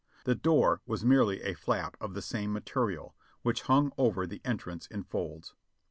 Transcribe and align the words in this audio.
The 0.23 0.33
door 0.33 0.81
was 0.87 1.05
merely 1.05 1.43
a 1.43 1.53
flap 1.53 1.95
of 2.01 2.15
the 2.15 2.23
same 2.23 2.51
material, 2.51 3.13
which 3.43 3.61
hung 3.61 3.91
over 3.99 4.25
the 4.25 4.41
entrance 4.43 4.87
in 4.87 5.03
folds. 5.03 5.53